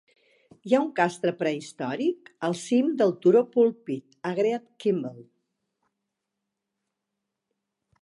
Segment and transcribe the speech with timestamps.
[0.69, 5.25] Hi ha un castre prehistòric al cim del turó Pulpit, a Great Kimble.